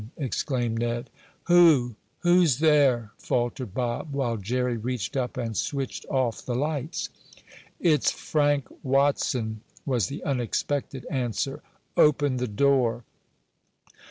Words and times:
exclaimed 0.17 0.79
Ned. 0.79 1.11
"Who 1.43 1.93
who's 2.21 2.57
there?" 2.57 3.11
faltered 3.19 3.75
Bob, 3.75 4.11
while 4.13 4.35
Jerry 4.35 4.75
reached 4.75 5.15
up 5.15 5.37
and 5.37 5.55
switched 5.55 6.07
off 6.09 6.43
the 6.43 6.55
lights. 6.55 7.09
"It's 7.79 8.09
Frank 8.09 8.65
Watson," 8.81 9.61
was 9.85 10.07
the 10.07 10.23
unexpected 10.23 11.05
answer. 11.11 11.61
"Open 11.95 12.37
the 12.37 12.47
door." 12.47 13.03